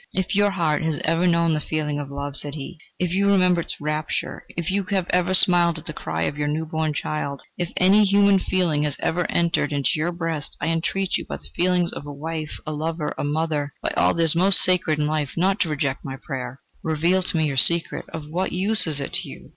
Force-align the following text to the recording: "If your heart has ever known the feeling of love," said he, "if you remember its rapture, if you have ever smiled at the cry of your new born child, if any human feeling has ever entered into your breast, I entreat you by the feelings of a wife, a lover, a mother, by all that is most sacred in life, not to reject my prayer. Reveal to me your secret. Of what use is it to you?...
"If 0.13 0.33
your 0.33 0.49
heart 0.49 0.81
has 0.83 0.99
ever 1.05 1.27
known 1.27 1.53
the 1.53 1.61
feeling 1.61 1.99
of 1.99 2.09
love," 2.09 2.35
said 2.35 2.55
he, 2.55 2.79
"if 2.97 3.11
you 3.11 3.29
remember 3.29 3.61
its 3.61 3.79
rapture, 3.79 4.45
if 4.57 4.71
you 4.71 4.83
have 4.85 5.05
ever 5.11 5.35
smiled 5.35 5.77
at 5.77 5.85
the 5.85 5.93
cry 5.93 6.23
of 6.23 6.39
your 6.39 6.47
new 6.47 6.65
born 6.65 6.91
child, 6.91 7.43
if 7.55 7.71
any 7.77 8.03
human 8.05 8.39
feeling 8.39 8.81
has 8.81 8.95
ever 8.97 9.29
entered 9.29 9.71
into 9.71 9.91
your 9.97 10.11
breast, 10.11 10.57
I 10.59 10.69
entreat 10.69 11.17
you 11.19 11.25
by 11.27 11.37
the 11.37 11.49
feelings 11.55 11.91
of 11.91 12.07
a 12.07 12.11
wife, 12.11 12.57
a 12.65 12.73
lover, 12.73 13.13
a 13.15 13.23
mother, 13.23 13.73
by 13.83 13.91
all 13.95 14.15
that 14.15 14.23
is 14.23 14.35
most 14.35 14.61
sacred 14.63 14.97
in 14.97 15.05
life, 15.05 15.33
not 15.37 15.59
to 15.59 15.69
reject 15.69 16.03
my 16.03 16.17
prayer. 16.17 16.61
Reveal 16.81 17.21
to 17.21 17.37
me 17.37 17.45
your 17.45 17.57
secret. 17.57 18.05
Of 18.11 18.27
what 18.27 18.51
use 18.51 18.87
is 18.87 18.99
it 18.99 19.13
to 19.13 19.29
you?... 19.29 19.49